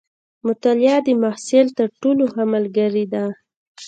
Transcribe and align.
مطالعه 0.45 0.97
د 1.07 1.09
محصل 1.23 1.67
تر 1.77 1.87
ټولو 2.01 2.23
ښه 2.33 2.43
ملګرې 2.53 3.05
ده. 3.13 3.25